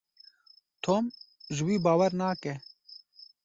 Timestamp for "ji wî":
1.53-1.77